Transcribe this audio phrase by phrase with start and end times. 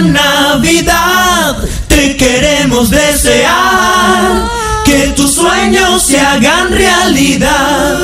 [0.00, 1.56] Navidad
[1.88, 4.48] te queremos desear
[4.84, 7.98] que tus sueños se hagan realidad.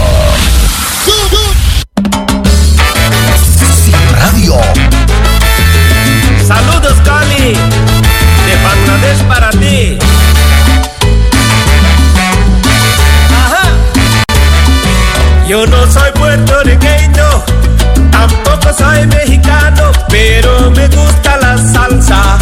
[18.73, 22.39] Soy mexicano, pero me gusta la salsa.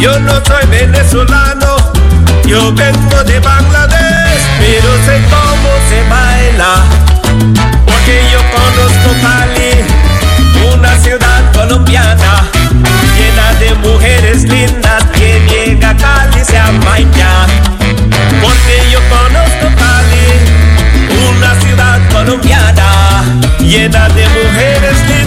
[0.00, 1.76] Yo no soy venezolano,
[2.46, 6.84] yo vengo de Bangladesh, pero sé cómo se baila.
[7.84, 12.44] Porque yo conozco Cali, una ciudad colombiana,
[13.16, 15.04] llena de mujeres lindas.
[15.12, 17.46] Quien llega a Cali se amaña.
[18.40, 20.28] Porque yo conozco Cali,
[21.28, 23.24] una ciudad colombiana,
[23.60, 25.17] llena de mujeres lindas.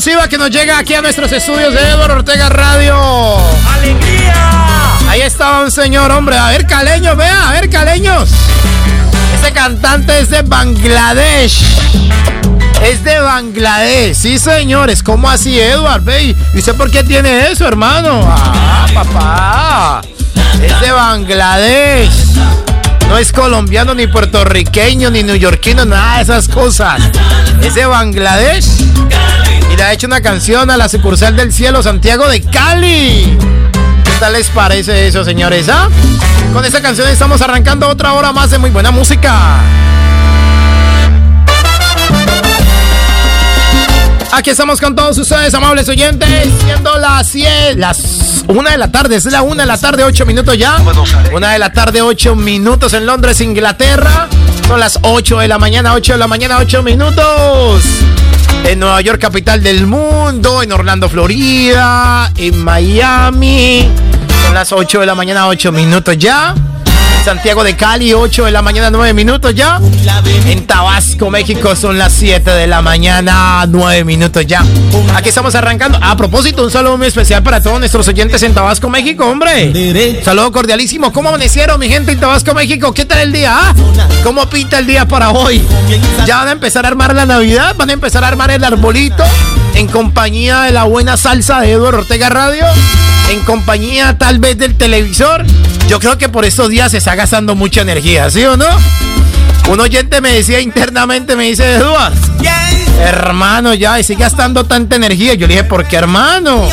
[0.00, 2.96] Exclusiva que nos llega aquí a nuestros estudios de Eduardo Ortega Radio.
[3.70, 4.34] ¡Alegría!
[5.06, 6.38] Ahí estaba un señor, hombre.
[6.38, 8.30] A ver, caleños, vea, a ver, caleños.
[9.38, 11.76] Ese cantante es de Bangladesh.
[12.82, 15.02] Es de Bangladesh, sí, señores.
[15.02, 16.02] ¿Cómo así, Edward?
[16.02, 18.22] Ve, ¿y usted por qué tiene eso, hermano?
[18.26, 20.00] Ah, papá.
[20.62, 22.10] Es de Bangladesh.
[23.06, 27.02] No es colombiano, ni puertorriqueño, ni neoyorquino, nada de esas cosas.
[27.60, 28.64] Es de Bangladesh.
[29.80, 33.38] Le ha hecho una canción a la sucursal del cielo, Santiago de Cali.
[34.04, 35.70] ¿Qué tal les parece eso, señores?
[35.70, 35.88] ah?
[36.52, 39.62] Con esta canción estamos arrancando otra hora más de muy buena música.
[44.30, 49.16] Aquí estamos con todos ustedes, amables oyentes, siendo las 100, las 1 de la tarde,
[49.16, 50.76] es la 1 de la tarde, 8 minutos ya.
[51.32, 54.28] 1 de la tarde, 8 minutos en Londres, Inglaterra.
[54.68, 57.82] Son las 8 de la mañana, 8 de la mañana, 8 minutos.
[58.70, 63.90] En Nueva York, capital del mundo, en Orlando, Florida, en Miami.
[64.44, 66.54] Son las 8 de la mañana, 8 minutos ya.
[67.24, 69.80] Santiago de Cali, 8 de la mañana, 9 minutos ya.
[70.46, 74.64] En Tabasco, México, son las 7 de la mañana, 9 minutos ya.
[75.14, 75.98] Aquí estamos arrancando.
[76.00, 80.22] A propósito, un saludo muy especial para todos nuestros oyentes en Tabasco, México, hombre.
[80.24, 81.12] Saludo cordialísimo.
[81.12, 82.92] ¿Cómo amanecieron, mi gente en Tabasco, México?
[82.94, 83.54] ¿Qué tal el día?
[83.54, 83.74] Ah?
[84.24, 85.62] ¿Cómo pinta el día para hoy?
[86.26, 87.74] ¿Ya van a empezar a armar la Navidad?
[87.76, 89.24] ¿Van a empezar a armar el arbolito?
[89.80, 92.66] En compañía de la buena salsa de Eduardo Ortega Radio.
[93.30, 95.46] En compañía tal vez del televisor.
[95.88, 98.66] Yo creo que por estos días se está gastando mucha energía, ¿sí o no?
[99.68, 102.16] Un oyente me decía internamente, me dice, Eduardo,
[103.00, 105.34] hermano, ya, y sigue gastando tanta energía.
[105.34, 106.68] Yo le dije, ¿por qué, hermano?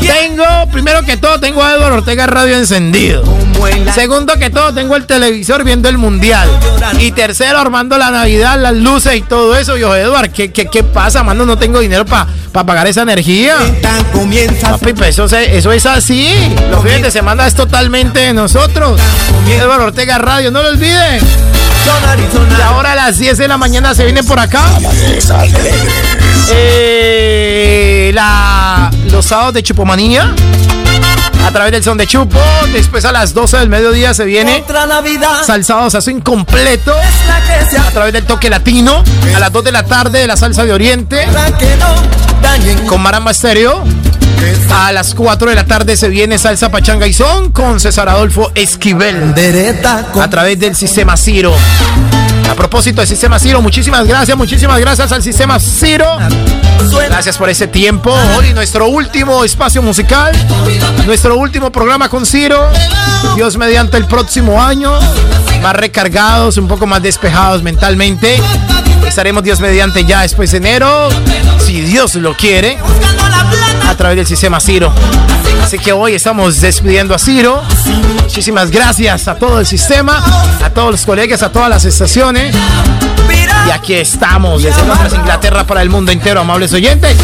[0.00, 3.22] Tengo, primero que todo, tengo a Eduardo Ortega Radio encendido.
[3.94, 6.48] Segundo que todo, tengo el televisor viendo el mundial.
[6.98, 9.76] Y tercero, armando la Navidad, las luces y todo eso.
[9.76, 11.44] Yo, Eduardo, ¿qué, qué, qué pasa, mano?
[11.44, 13.56] No tengo dinero para pagar esa energía.
[14.60, 16.28] Papi, pues eso, eso es así.
[16.70, 19.00] Los fines de semana es totalmente de nosotros.
[19.48, 21.20] Eduardo Ortega Radio, no lo olviden.
[22.58, 24.62] Y ahora a las 10 de la mañana se viene por acá.
[26.50, 30.34] Eh, la, los sábados de Chupomanía.
[31.46, 32.38] A través del son de Chupo.
[32.72, 34.58] Después a las 12 del mediodía se viene.
[35.46, 36.94] Salsados así incompleto.
[37.86, 39.02] A través del toque latino.
[39.34, 41.26] A las 2 de la tarde de la salsa de Oriente.
[42.86, 43.82] Con Maramba Estéreo.
[44.70, 48.50] A las 4 de la tarde se viene Salsa Pachanga y Son con César Adolfo
[48.54, 49.34] Esquivel.
[50.20, 51.54] A través del sistema Ciro.
[52.50, 56.06] A propósito del sistema Ciro, muchísimas gracias, muchísimas gracias al sistema Ciro.
[57.08, 58.14] Gracias por ese tiempo.
[58.36, 60.32] Hoy nuestro último espacio musical,
[61.06, 62.66] nuestro último programa con Ciro.
[63.36, 64.98] Dios mediante el próximo año,
[65.62, 68.40] más recargados, un poco más despejados mentalmente.
[69.06, 71.08] Estaremos Dios mediante ya después de enero,
[71.58, 72.78] si Dios lo quiere,
[73.88, 74.92] a través del sistema Ciro.
[75.62, 77.62] Así que hoy estamos despidiendo a Ciro.
[78.22, 80.22] Muchísimas gracias a todo el sistema,
[80.64, 82.54] a todos los colegas, a todas las estaciones.
[83.66, 87.16] Y aquí estamos desde Londres, Inglaterra para el mundo entero, amables oyentes.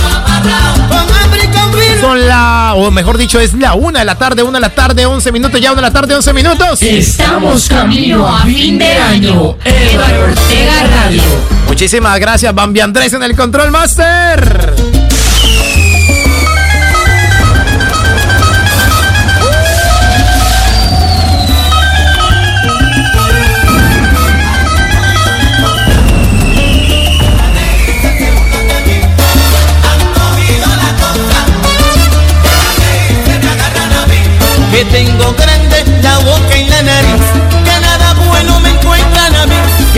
[2.04, 5.06] Son la, o mejor dicho, es la una de la tarde, una de la tarde,
[5.06, 6.82] 11 minutos, ya una de la tarde, 11 minutos.
[6.82, 9.56] Estamos camino a fin de año.
[9.64, 11.22] Eduardo Ortega Radio.
[11.66, 15.03] Muchísimas gracias, Bambi Andrés en el Control Master.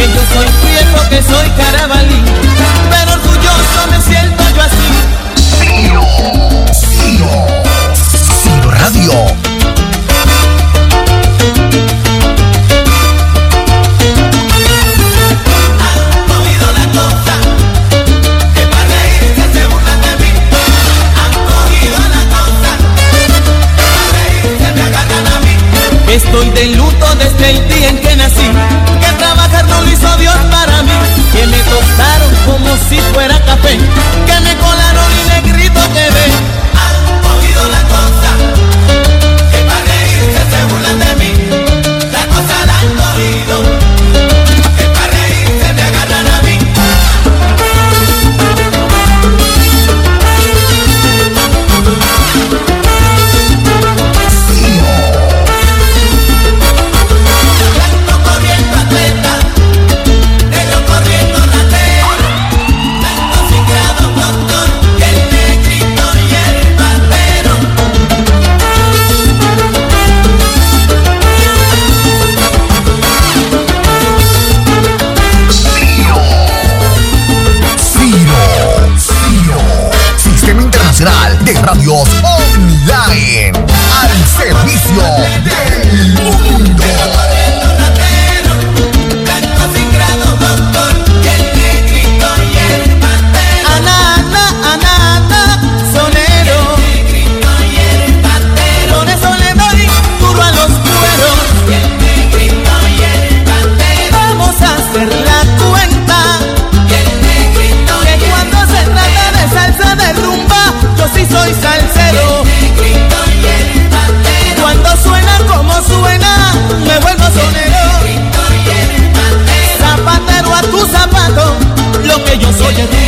[0.06, 2.22] Que yo soy prieto, que soy carabalí,
[2.90, 4.90] pero orgulloso me siento yo así.
[5.58, 6.04] Ciro,
[6.72, 7.46] Ciro,
[8.42, 9.36] Ciro Radio.
[26.08, 28.05] Estoy de luto desde el día en que
[30.18, 30.92] Dios para mí,
[31.32, 33.78] que me tostaron como si fuera café,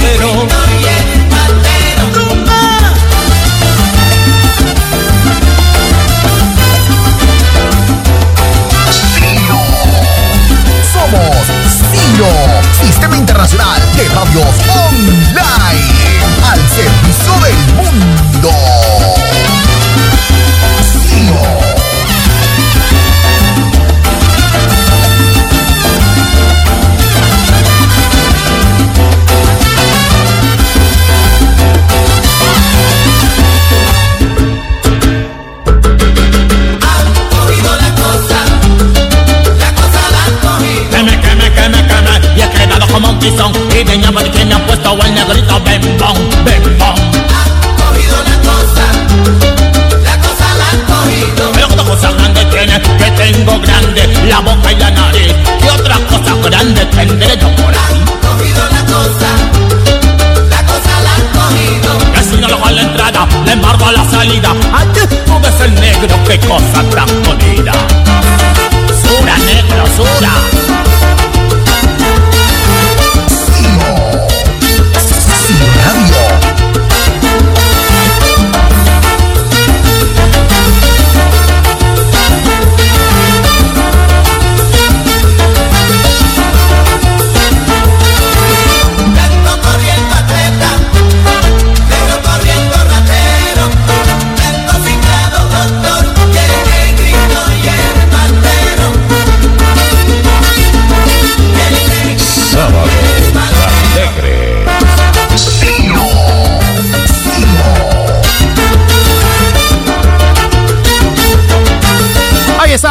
[0.09, 0.49] Matero.
[10.93, 11.37] Somos
[11.93, 12.33] CIO,
[12.81, 14.55] Sistema Internacional de Radios
[14.89, 17.48] Online, al servicio de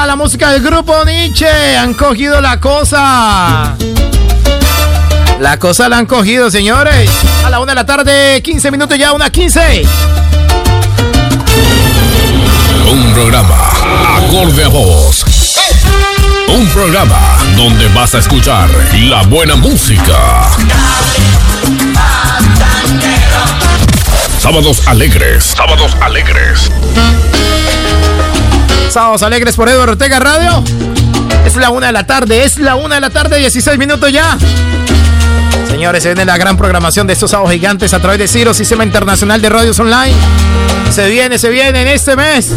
[0.07, 1.77] la música del grupo Nietzsche.
[1.77, 3.75] Han cogido la cosa.
[5.39, 7.09] La cosa la han cogido, señores.
[7.45, 9.83] A la una de la tarde, 15 minutos ya, una 15.
[12.89, 13.69] Un programa
[14.17, 15.25] acorde a vos.
[16.47, 17.19] Un programa
[17.57, 20.47] donde vas a escuchar la buena música.
[24.39, 25.43] Sábados alegres.
[25.43, 26.69] Sábados alegres.
[28.89, 30.63] Sábados alegres por Eduardo Ortega Radio.
[31.45, 34.37] Es la una de la tarde, es la una de la tarde, 16 minutos ya.
[35.67, 38.83] Señores, se viene la gran programación de estos sábados gigantes a través de Ciro, Sistema
[38.83, 40.13] Internacional de Radios Online.
[40.91, 42.51] Se viene, se viene en este mes.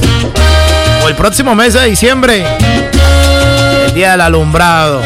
[1.05, 2.47] O el próximo mes de diciembre.
[3.87, 5.03] El Día del Alumbrado.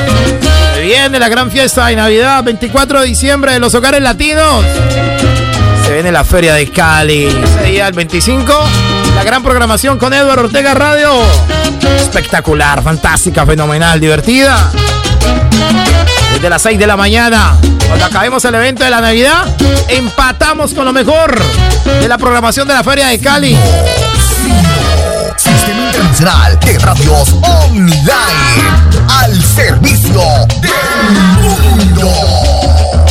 [0.74, 4.64] Se viene la gran fiesta de Navidad, 24 de diciembre de los hogares latinos.
[5.86, 7.24] Se viene la Feria de Cali.
[7.26, 9.03] Ese día, el 25.
[9.14, 11.10] La gran programación con Eduardo Ortega Radio.
[11.96, 14.70] Espectacular, fantástica, fenomenal, divertida.
[16.32, 17.56] Desde las 6 de la mañana,
[17.86, 19.46] cuando acabemos el evento de la Navidad,
[19.88, 21.40] empatamos con lo mejor
[21.84, 23.56] de la programación de la Feria de Cali.
[25.36, 28.04] Sistema Internacional de Radios Online.
[29.08, 30.22] Al servicio
[30.60, 30.70] del
[31.42, 33.03] mundo.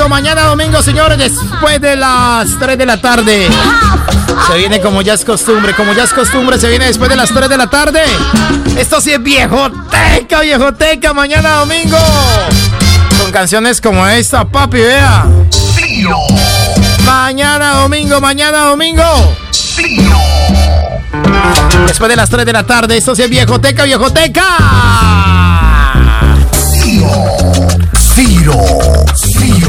[0.00, 3.48] Domingo, mañana domingo, señores, después de las 3 de la tarde.
[4.46, 7.30] Se viene como ya es costumbre, como ya es costumbre, se viene después de las
[7.30, 8.00] 3 de la tarde.
[8.78, 11.98] Esto sí es viejoteca, viejoteca, mañana domingo.
[13.20, 15.26] Con canciones como esta, papi, vea.
[17.04, 19.04] Mañana domingo, mañana domingo.
[21.86, 24.46] Después de las 3 de la tarde, esto es Viejoteca, Viejoteca.
[28.14, 28.79] Ciro,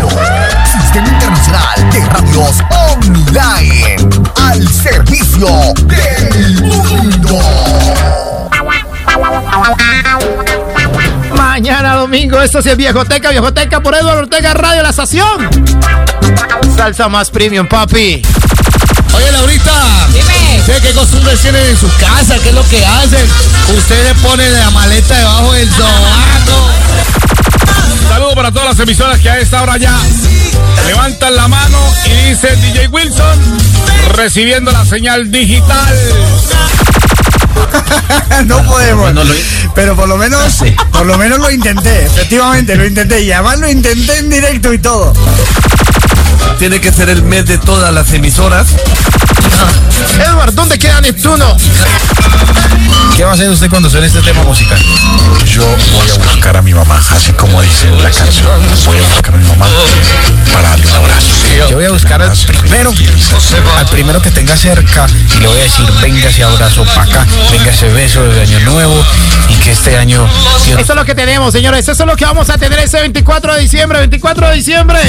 [0.09, 2.55] Sistema Internacional de Radios
[2.91, 3.95] Online,
[4.35, 7.39] al servicio del mundo.
[11.35, 15.49] Mañana domingo, esto es Viejoteca, Viejoteca por Eduardo Ortega Radio, la estación.
[16.75, 18.21] Salsa más premium, papi.
[19.13, 20.07] Oye, Laurita.
[20.13, 20.61] Dime.
[20.65, 22.37] ¿Sé qué costumbres tienen en su casa?
[22.41, 23.27] ¿Qué es lo que hacen?
[23.77, 26.69] Usted le pone la maleta debajo del sobaco.
[28.11, 29.97] Saludos para todas las emisoras que a esta hora ya
[30.85, 33.39] levantan la mano y dice DJ Wilson
[34.17, 35.97] recibiendo la señal digital.
[38.47, 39.13] no podemos.
[39.73, 40.57] pero por lo menos,
[40.91, 42.05] por lo menos lo intenté.
[42.07, 43.21] Efectivamente, lo intenté.
[43.21, 45.13] Y además lo intenté en directo y todo.
[46.59, 48.67] Tiene que ser el mes de todas las emisoras.
[50.19, 51.55] Edward, ¿dónde queda Neptuno?
[53.21, 54.79] ¿Qué va a hacer usted cuando suene este tema musical?
[55.45, 55.63] Yo
[55.93, 58.49] voy a buscar a mi mamá, así como dice la canción.
[58.87, 59.67] Voy a buscar a mi mamá
[60.51, 61.27] para darle un abrazo.
[61.69, 62.91] Yo voy a buscar al primero,
[63.77, 65.05] al primero que tenga cerca
[65.37, 68.59] y le voy a decir, venga ese abrazo para acá, venga ese beso de año
[68.61, 69.05] nuevo
[69.49, 70.27] y que este año...
[70.65, 71.87] Eso es lo que tenemos, señores.
[71.87, 73.99] Eso es lo que vamos a tener ese 24 de diciembre.
[73.99, 74.99] 24 de diciembre.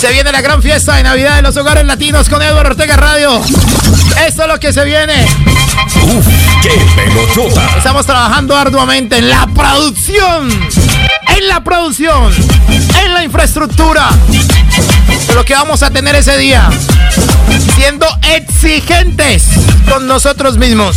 [0.00, 3.40] Se viene la gran fiesta de Navidad de los hogares latinos con Eduardo Ortega Radio.
[4.26, 5.26] Eso es lo que se viene.
[6.02, 6.26] Uf,
[6.62, 7.76] qué pelotota.
[7.76, 10.50] Estamos trabajando arduamente en la producción.
[11.28, 12.32] En la producción.
[13.02, 14.10] En la infraestructura.
[15.34, 16.68] Lo que vamos a tener ese día.
[17.76, 19.44] Siendo exigentes
[19.88, 20.96] con nosotros mismos.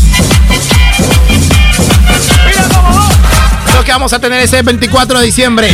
[3.77, 5.69] Lo que vamos a tener ese 24 de diciembre.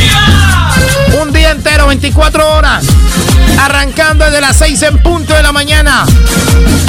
[1.22, 2.84] Un día entero, 24 horas.
[3.58, 6.04] Arrancando desde las 6 en punto de la mañana.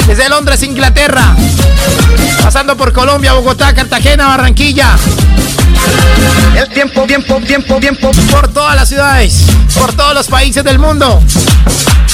[0.06, 1.34] Desde Londres, Inglaterra.
[2.42, 4.94] Pasando por Colombia, Bogotá, Cartagena, Barranquilla.
[6.54, 8.10] El tiempo, tiempo, tiempo, tiempo.
[8.30, 9.46] Por todas las ciudades.
[9.72, 11.22] Por todos los países del mundo.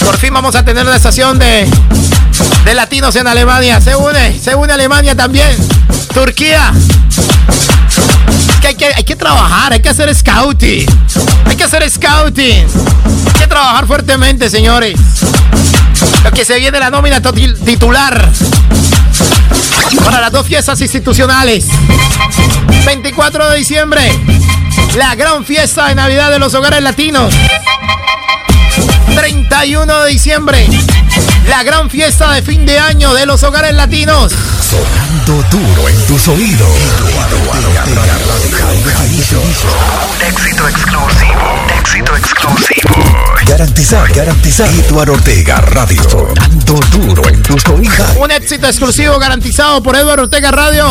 [0.05, 1.69] Por fin vamos a tener una estación de,
[2.65, 3.81] de latinos en Alemania.
[3.81, 5.57] Se une, se une Alemania también.
[6.15, 6.73] Turquía.
[8.65, 10.87] Hay, que hay que trabajar, hay que hacer scouting.
[11.47, 12.65] Hay que hacer scouting.
[13.27, 14.99] Hay que trabajar fuertemente, señores.
[16.25, 18.31] Lo que se viene la nómina titular.
[20.05, 21.67] Para las dos fiestas institucionales.
[22.87, 24.01] 24 de diciembre.
[24.97, 27.35] La gran fiesta de Navidad de los hogares latinos.
[29.15, 30.67] 31 de diciembre.
[31.49, 34.33] La gran fiesta de fin de año de los hogares latinos.
[34.33, 36.69] Sonando duro en tus oídos.
[40.09, 41.67] Un éxito exclusivo.
[41.79, 42.95] Éxito exclusivo.
[43.47, 44.69] Garantizar, garantizar.
[44.69, 46.03] Eduardo Ortega Radio.
[46.09, 48.17] Sonando duro en tus oídos.
[48.19, 50.87] Un éxito exclusivo garantizado por Eduardo Ortega Radio.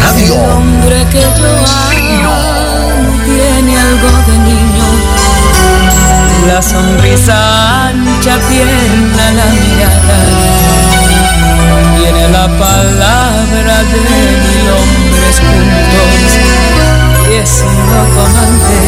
[0.00, 0.24] Radio.
[0.24, 1.28] El hombre que yo
[1.66, 4.47] amo tiene algo de.
[6.58, 10.18] La sonrisa ancha, tierna la mirada.
[11.96, 13.98] Tiene la palabra de
[14.42, 16.30] mil hombres juntos.
[17.30, 18.78] Y es un loco amante,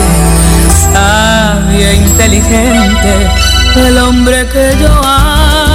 [0.92, 3.30] sabio e inteligente.
[3.76, 5.69] El hombre que yo amo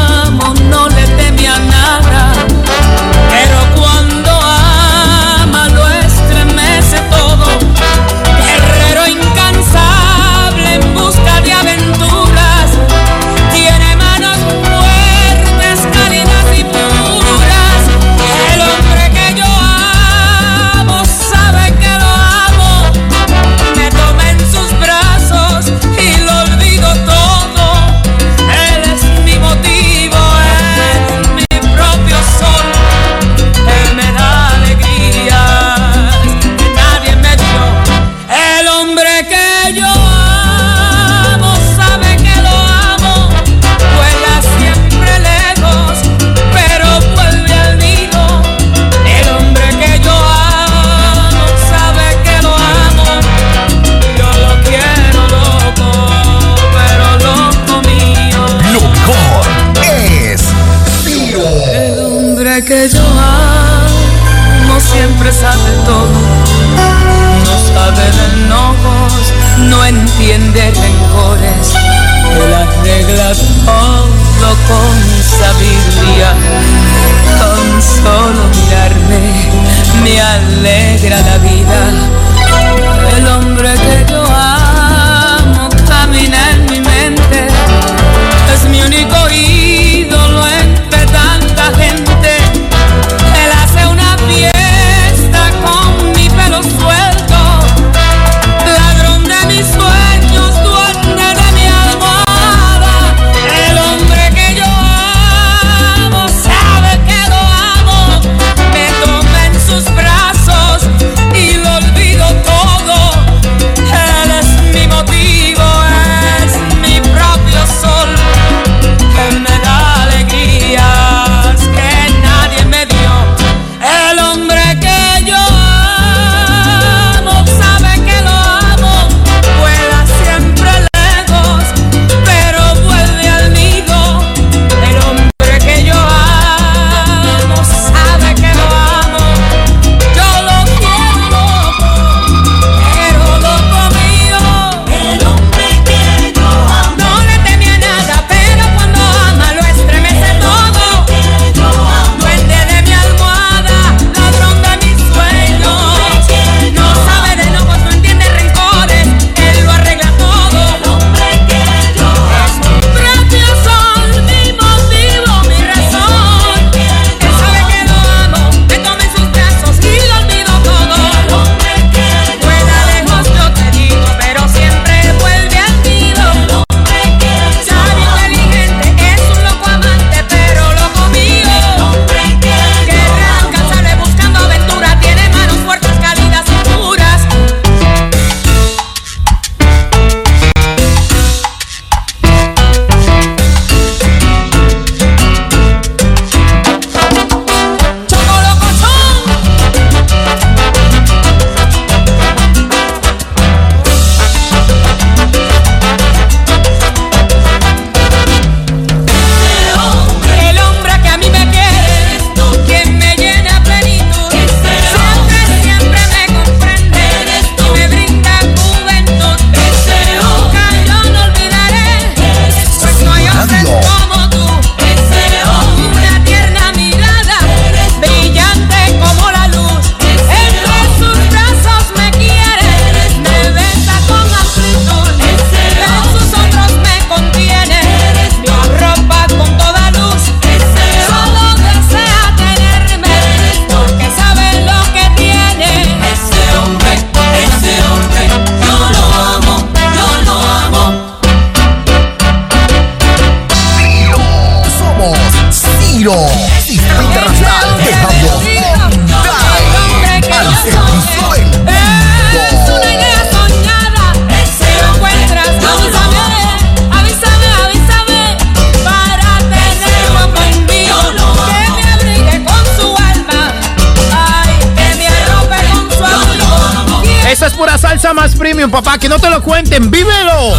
[278.76, 280.54] papá, que no te lo cuenten, vívelo.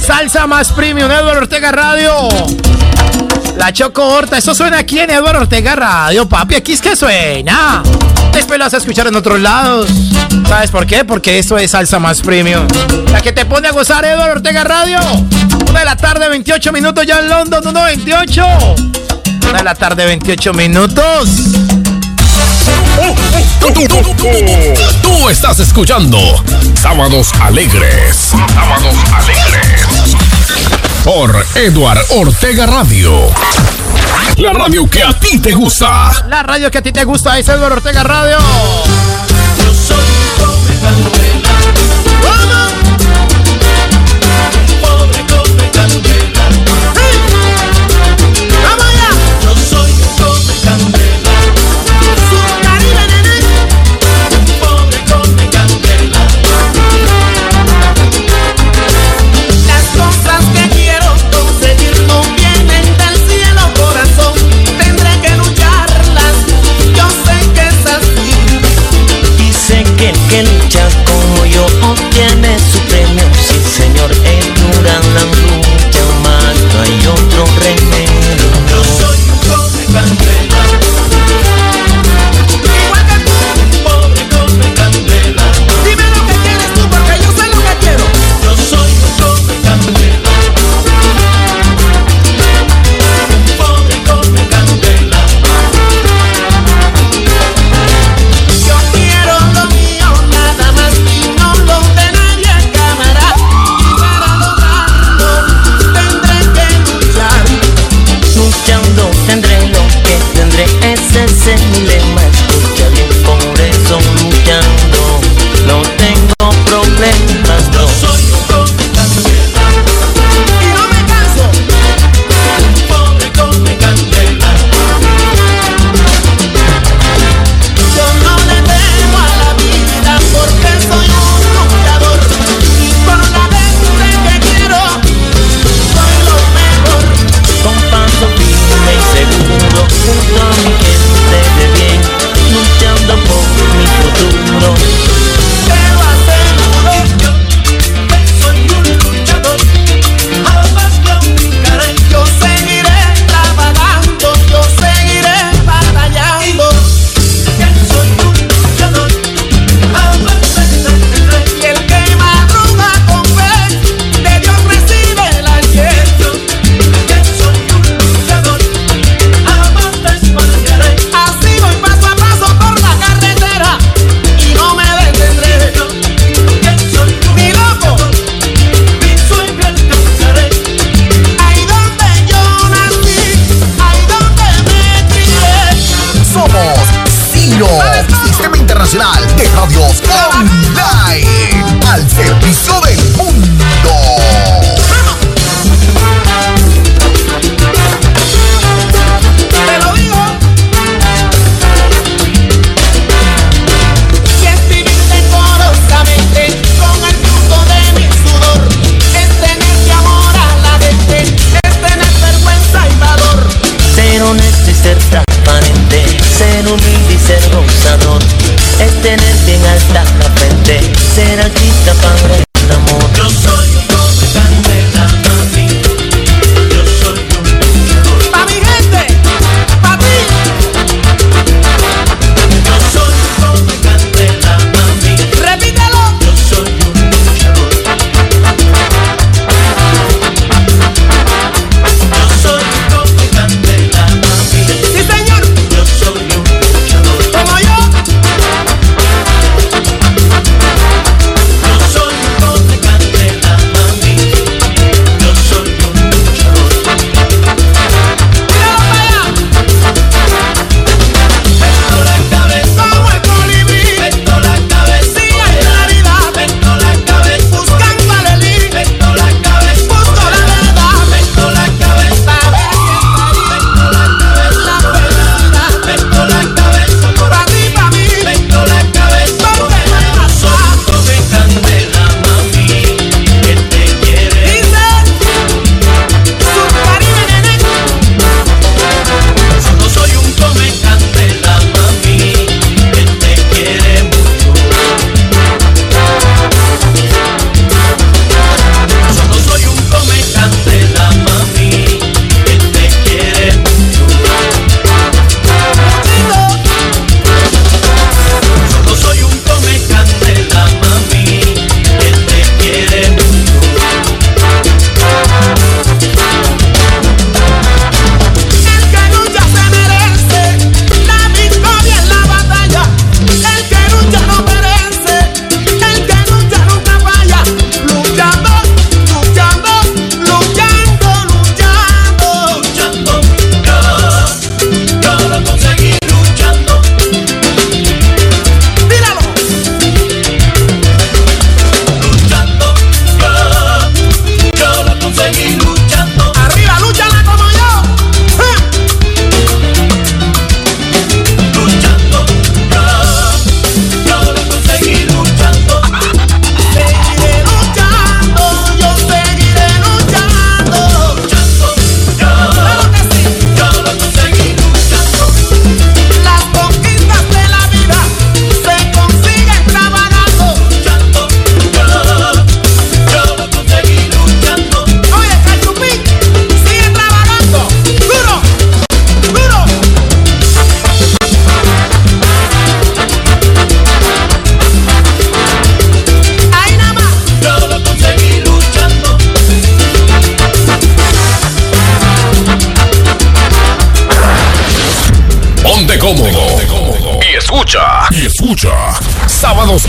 [0.00, 2.28] Salsa más premium, Eduardo Ortega Radio.
[3.56, 7.82] La Choco Horta, eso suena aquí en Eduardo Ortega Radio, papi, aquí es que suena.
[8.32, 9.90] Después lo vas a escuchar en otros lados.
[10.48, 11.04] ¿Sabes por qué?
[11.04, 12.68] Porque esto es salsa más premium.
[13.10, 15.00] La que te pone a gozar, Eduardo Ortega Radio.
[15.68, 19.48] Una de la tarde, 28 minutos ya en London, 1.28.
[19.48, 21.28] Una de la tarde, 28 minutos.
[25.02, 26.18] Tú, estás escuchando
[26.80, 28.32] Sábados Alegres.
[28.54, 30.16] Sábados Alegres.
[31.04, 33.12] Por Eduard Ortega Radio.
[34.38, 36.10] La radio que a ti te gusta.
[36.28, 38.38] La radio que a ti te gusta es Eduard Ortega Radio.
[38.38, 41.25] Yo soy
[70.36, 72.55] que lucha como yo obtiene.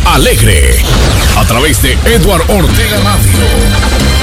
[0.05, 0.83] Alegre
[1.35, 4.16] a través de Edward Ortega Radio.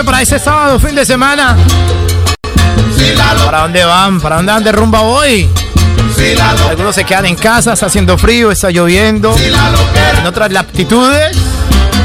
[0.00, 1.56] para ese sábado, fin de semana.
[3.44, 4.20] ¿Para dónde van?
[4.20, 5.50] ¿Para dónde van de rumba hoy?
[6.68, 9.34] Algunos se quedan en casa, está haciendo frío, está lloviendo.
[10.18, 11.36] En otras latitudes,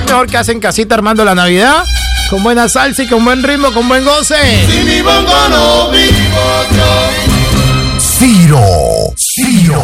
[0.06, 1.84] mejor que hacen casita armando la Navidad.
[2.30, 4.36] Con buena salsa y con buen ritmo, con buen goce.
[8.00, 9.84] Ciro, Ciro,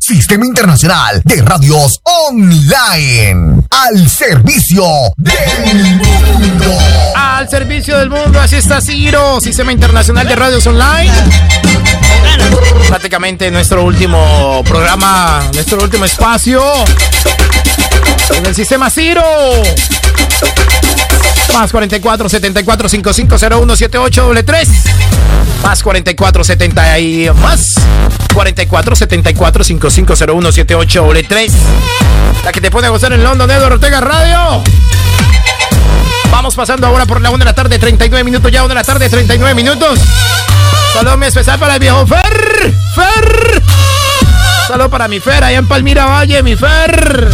[0.00, 4.84] Sistema Internacional de Radios Online, al servicio
[5.16, 6.49] del mundo
[7.40, 8.38] al servicio del mundo.
[8.38, 11.10] Así está Ciro, Sistema Internacional de Radios Online.
[12.86, 16.62] Prácticamente nuestro último programa, nuestro último espacio
[18.36, 19.22] en el Sistema Ciro.
[21.54, 24.32] Más 44 74 5501 78
[25.62, 27.74] Más 44 70 y más
[28.34, 31.52] 44 74 5501 78 3.
[32.44, 34.62] La que te pone a gozar en London, Eduardo Ortega Radio.
[36.30, 38.50] Vamos pasando ahora por la 1 de la tarde, 39 minutos.
[38.50, 39.98] Ya 1 de la tarde, 39 minutos.
[40.92, 42.74] Saludos especial para el viejo Fer.
[42.94, 43.62] Fer.
[44.66, 47.28] Saludos para mi Fer, allá en Palmira Valle, mi Fer.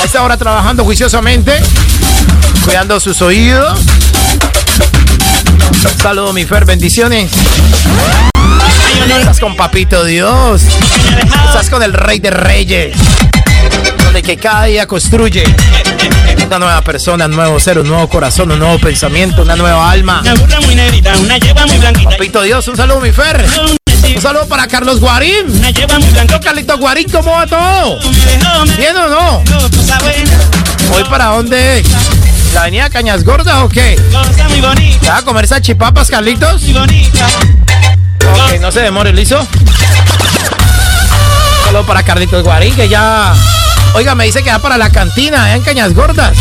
[0.00, 1.60] A esta hora trabajando juiciosamente,
[2.64, 3.80] cuidando sus oídos.
[6.02, 7.30] Saludos, mi Fer, bendiciones.
[9.18, 10.62] Estás con Papito Dios.
[11.46, 12.96] Estás con el Rey de Reyes.
[14.04, 15.44] Donde que cada día construye
[16.46, 20.22] una nueva persona, un nuevo ser, un nuevo corazón, un nuevo pensamiento, una nueva alma.
[22.04, 23.46] Papito Dios, un saludo, mi Fer.
[24.14, 25.46] Un saludo para Carlos Guarín.
[26.42, 27.98] Carlito Guarín, ¿cómo va todo?
[28.76, 29.42] ¿Bien o no?
[30.94, 31.82] ¿Hoy para dónde?
[32.52, 33.98] ¿La avenida Cañas Gordas o qué?
[35.00, 36.62] ¿Te va a comer salchipapas, Carlitos?
[38.20, 39.46] Ok, no se demore, ¿listo?
[41.64, 43.34] Saludo para Carlitos Guarín, que ya...
[43.94, 46.36] Oiga, me dice que va para la cantina, allá en Cañas Gordas.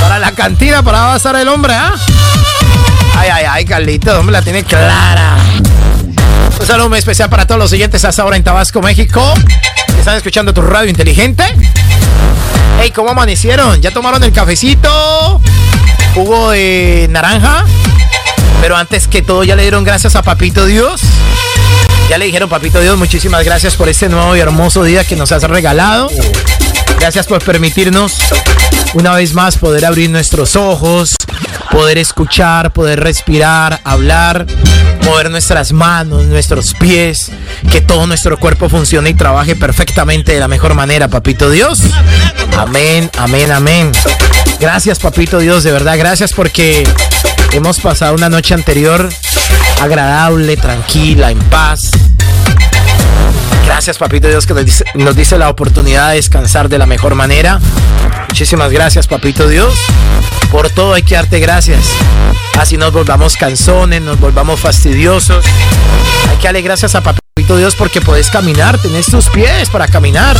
[0.00, 1.94] Para la cantina, para va el hombre, ¿ah?
[3.18, 5.36] Ay, ay, ay, Carlitos, hombre, la tiene clara.
[6.58, 9.34] Un saludo muy especial para todos los siguientes hasta ahora en Tabasco, México.
[9.98, 11.44] ¿Están escuchando tu radio inteligente?
[12.80, 13.82] Hey, ¿cómo amanecieron?
[13.82, 15.40] ¿Ya tomaron el cafecito?
[16.14, 17.64] ¿Jugo de naranja?
[18.62, 21.02] Pero antes que todo, ¿ya le dieron gracias a Papito Dios?
[22.10, 25.30] Ya le dijeron, Papito Dios, muchísimas gracias por este nuevo y hermoso día que nos
[25.30, 26.10] has regalado.
[26.98, 28.18] Gracias por permitirnos
[28.94, 31.14] una vez más poder abrir nuestros ojos,
[31.70, 34.44] poder escuchar, poder respirar, hablar,
[35.04, 37.30] mover nuestras manos, nuestros pies,
[37.70, 41.78] que todo nuestro cuerpo funcione y trabaje perfectamente de la mejor manera, Papito Dios.
[42.58, 43.92] Amén, amén, amén.
[44.60, 46.86] Gracias, Papito Dios, de verdad, gracias porque
[47.52, 49.08] hemos pasado una noche anterior
[49.80, 51.90] agradable, tranquila, en paz.
[53.64, 54.52] Gracias, Papito Dios, que
[54.96, 57.58] nos dice, la oportunidad de descansar de la mejor manera.
[58.28, 59.72] Muchísimas gracias, Papito Dios.
[60.52, 61.86] Por todo hay que darte gracias.
[62.58, 65.42] Así nos volvamos canzones, nos volvamos fastidiosos.
[66.28, 70.36] Hay que darle gracias a Papito Dios porque podés caminar, tenés tus pies para caminar.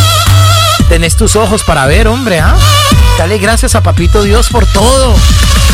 [0.89, 2.57] Tenés tus ojos para ver, hombre, ¿ah?
[3.19, 5.15] Dale gracias a Papito Dios por todo.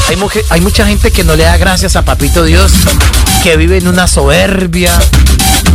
[0.09, 2.73] Hay, mujer, hay mucha gente que no le da gracias a Papito Dios,
[3.43, 4.93] que vive en una soberbia,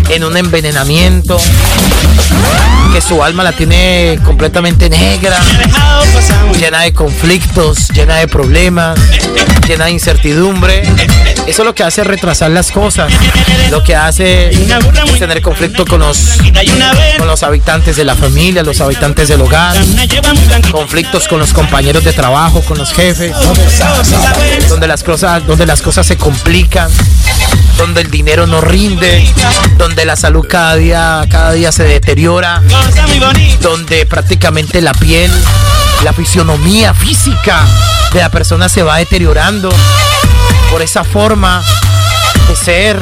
[0.10, 1.40] en un envenenamiento,
[2.94, 5.40] que su alma la tiene completamente negra,
[6.60, 9.00] llena de conflictos, llena de problemas,
[9.68, 10.84] llena de incertidumbre.
[11.48, 13.12] Eso lo que hace es retrasar las cosas,
[13.70, 16.18] lo que hace es tener conflicto con los,
[17.18, 19.76] con los habitantes de la familia, los habitantes del hogar,
[20.72, 23.34] conflictos con los compañeros de trabajo, con los jefes,
[24.70, 26.90] donde las cosas, donde las cosas se complican,
[27.78, 29.28] donde el dinero no rinde,
[29.78, 32.62] donde la salud cada día, cada día se deteriora,
[33.62, 35.32] donde prácticamente la piel,
[36.04, 37.66] la fisionomía física
[38.14, 39.70] de la persona se va deteriorando
[40.70, 41.64] por esa forma
[42.48, 43.02] de ser.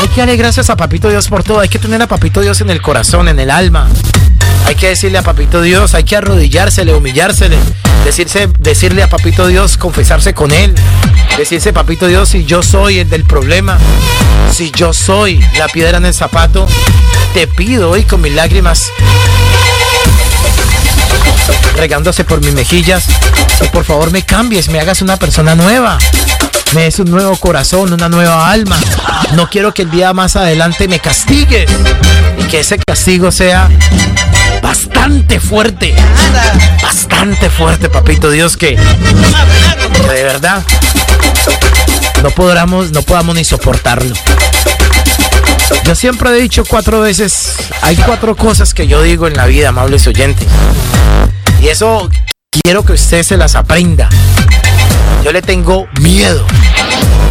[0.00, 1.60] Hay que darle gracias a Papito Dios por todo.
[1.60, 3.88] Hay que tener a Papito Dios en el corazón, en el alma.
[4.66, 7.56] Hay que decirle a Papito Dios, hay que arrodillársele, humillársele,
[8.04, 10.74] decirse, decirle a Papito Dios, confesarse con él,
[11.38, 13.78] decirse Papito Dios, si yo soy el del problema,
[14.52, 16.66] si yo soy la piedra en el zapato,
[17.32, 18.92] te pido hoy con mis lágrimas
[21.78, 23.04] regándose por mis mejillas,
[23.60, 25.96] que por favor me cambies, me hagas una persona nueva,
[26.74, 28.76] me des un nuevo corazón, una nueva alma.
[29.34, 31.66] No quiero que el día más adelante me castigue
[32.38, 33.68] y que ese castigo sea
[34.60, 35.94] bastante fuerte,
[36.82, 40.64] bastante fuerte, papito Dios, que de verdad
[42.22, 44.14] no podamos, no podamos ni soportarlo.
[45.84, 49.68] Yo siempre he dicho cuatro veces, hay cuatro cosas que yo digo en la vida,
[49.68, 50.48] amables oyentes.
[51.60, 52.08] Y eso
[52.50, 54.08] quiero que usted se las aprenda.
[55.24, 56.46] Yo le tengo miedo,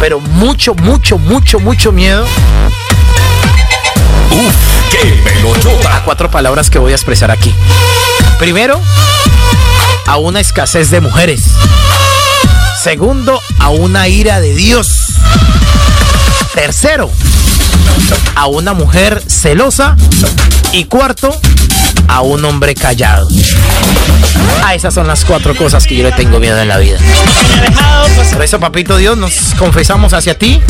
[0.00, 2.24] pero mucho, mucho, mucho, mucho miedo.
[4.30, 4.54] Uf,
[4.90, 5.96] qué pelotota.
[5.96, 7.54] A cuatro palabras que voy a expresar aquí.
[8.38, 8.80] Primero,
[10.06, 11.44] a una escasez de mujeres.
[12.82, 15.14] Segundo, a una ira de Dios.
[16.54, 17.10] Tercero,
[18.34, 19.96] a una mujer celosa.
[20.72, 21.34] Y cuarto,
[22.08, 23.28] a un hombre callado.
[24.64, 26.98] A esas son las cuatro cosas que yo le tengo miedo en la vida.
[28.32, 30.60] Por eso, papito Dios, nos confesamos hacia ti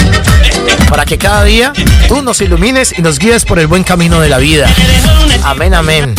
[0.88, 1.72] para que cada día
[2.08, 4.68] tú nos ilumines y nos guíes por el buen camino de la vida.
[5.44, 6.14] Amén, amén.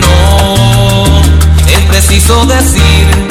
[0.00, 1.22] No
[1.66, 3.27] es preciso decir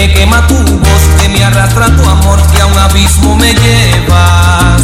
[0.00, 4.82] me quema tu voz, que me arrastra tu amor, que a un abismo me llevas.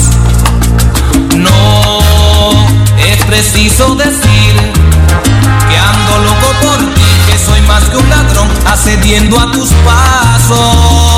[1.35, 4.55] No es preciso decir
[5.69, 11.16] que ando loco por ti, que soy más que un ladrón, accediendo a tus pasos.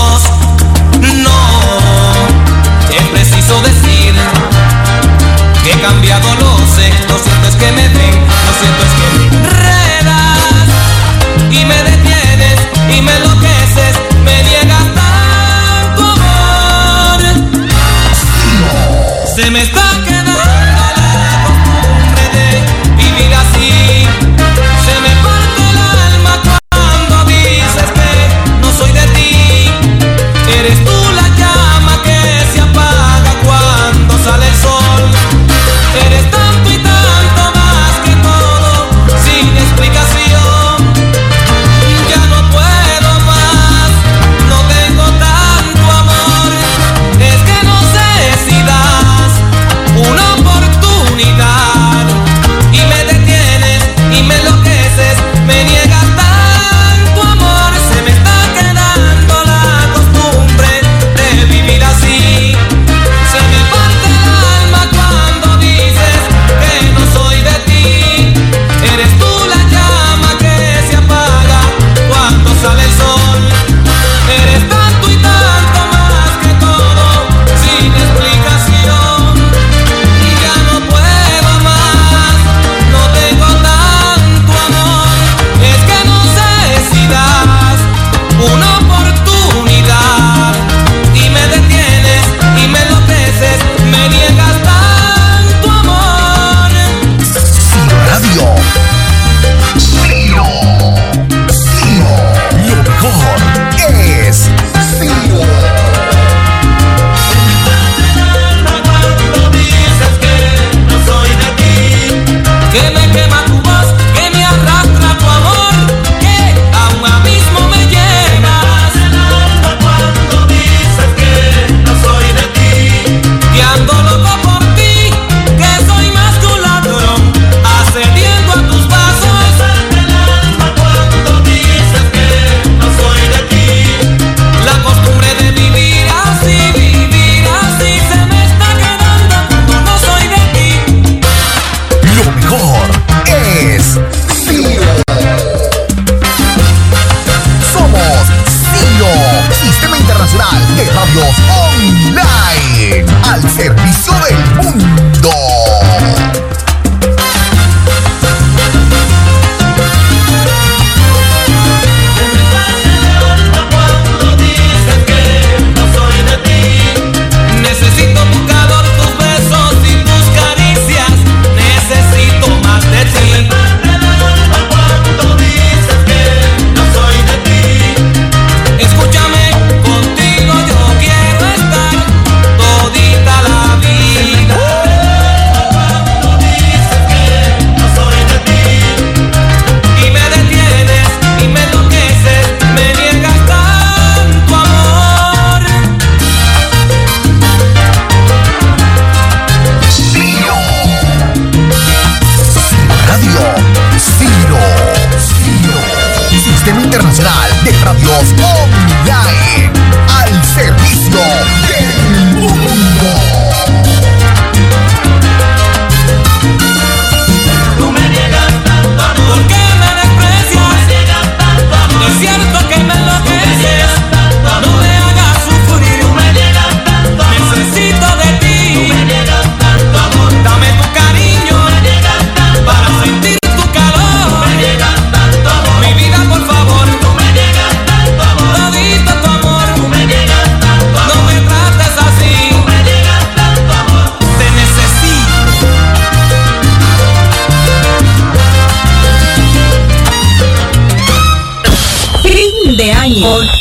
[207.69, 208.48] Internacional de Radios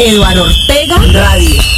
[0.07, 1.76] Eduardo Ortega Radio.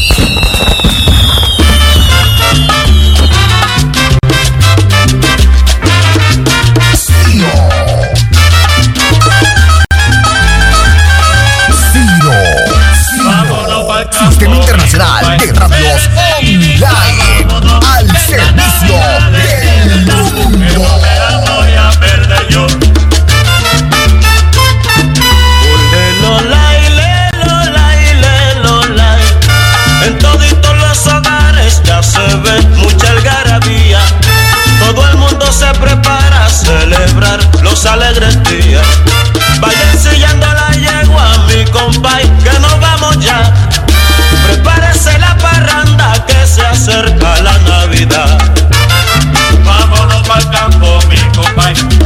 [51.74, 51.99] life.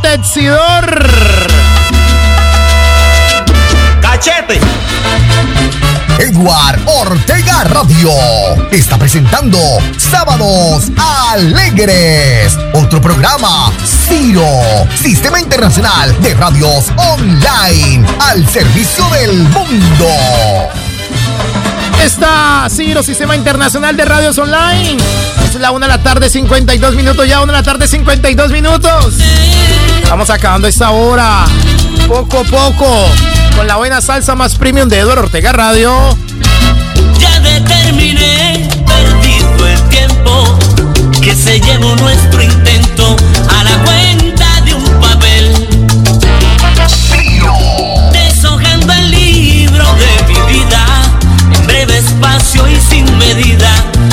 [0.00, 1.12] Texidor.
[4.00, 4.60] Cachete.
[6.18, 8.10] Edward Ortega Radio
[8.70, 9.58] está presentando
[9.98, 10.90] Sábados
[11.30, 14.46] Alegres, otro programa Ciro,
[14.94, 20.06] Sistema Internacional de Radios Online al servicio del mundo
[22.04, 24.96] está Ciro, Sistema Internacional de Radios Online.
[25.44, 27.28] Es la 1 de la tarde, 52 minutos.
[27.28, 29.14] Ya 1 de la tarde, 52 minutos.
[30.08, 31.44] Vamos acabando esta hora.
[32.08, 33.08] Poco a poco.
[33.56, 36.16] Con la buena salsa más premium de Eduardo Ortega Radio.
[37.18, 40.58] Ya determiné, perdido el tiempo
[41.20, 43.01] que se llevó nuestro intento
[53.34, 54.11] medida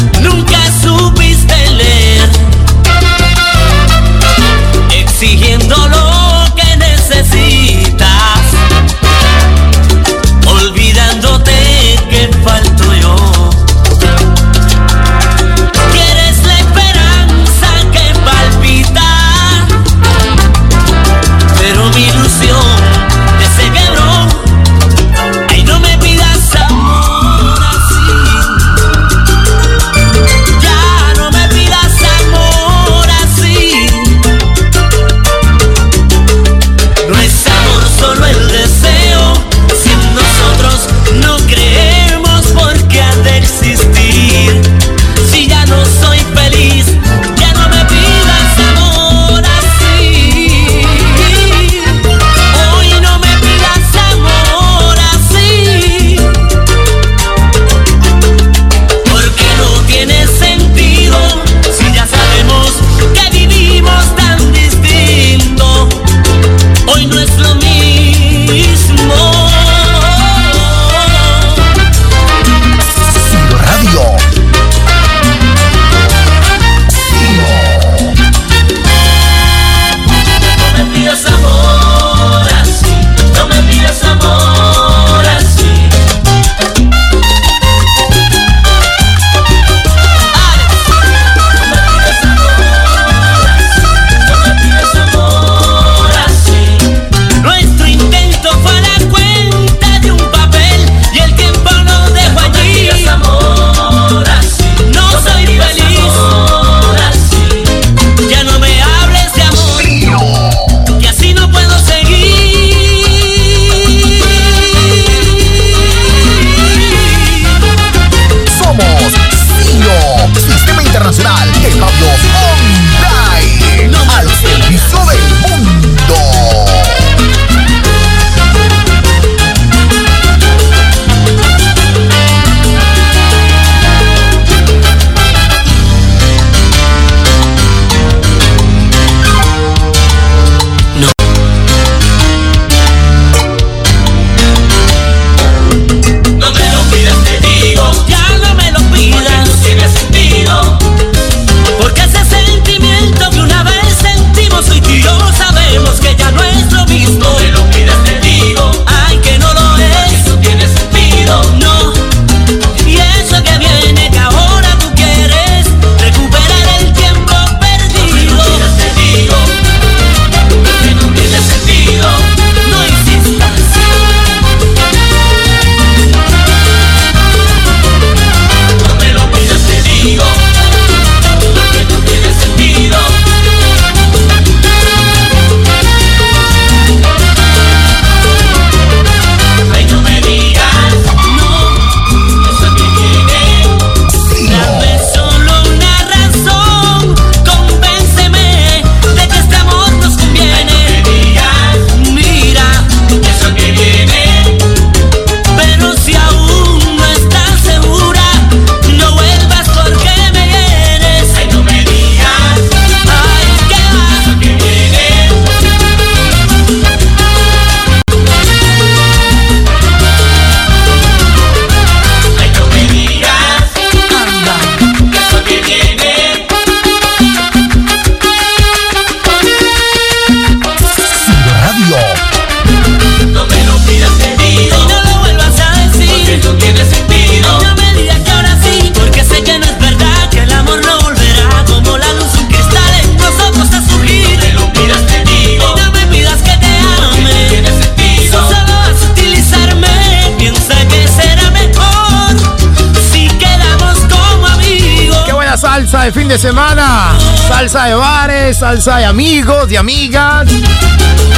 [257.69, 260.49] salsa de bares, salsa de amigos, de amigas,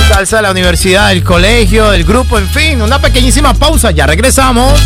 [0.07, 4.79] salsa de la universidad, del colegio, del grupo, en fin, una pequeñísima pausa, ya regresamos.